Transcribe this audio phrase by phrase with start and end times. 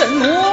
[0.00, 0.49] 什么？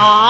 [0.00, 0.29] อ๋อ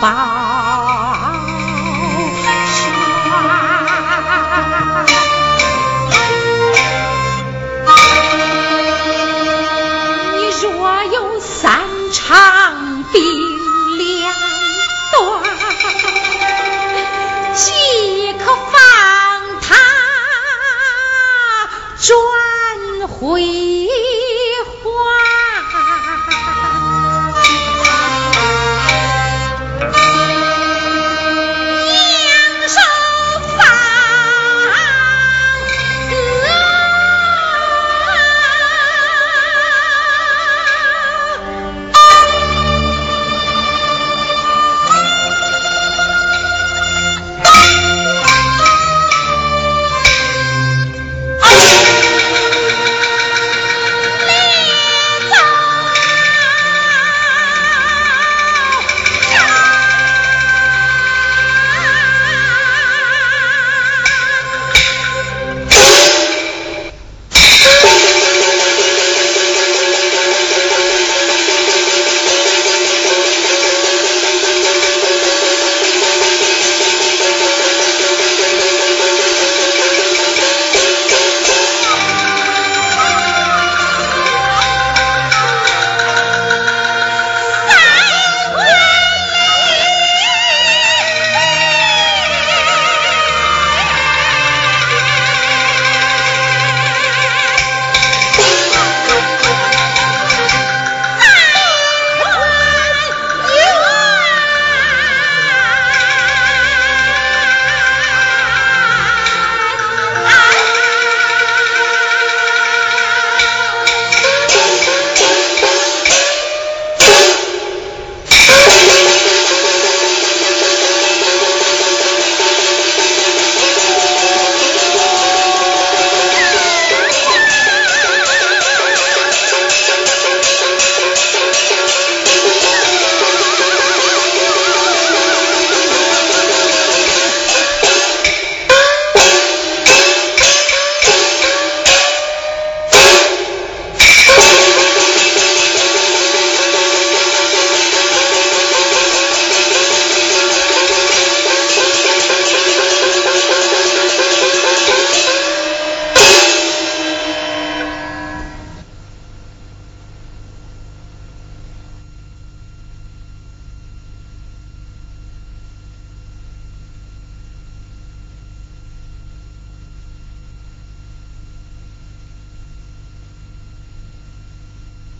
[0.00, 0.39] 宝。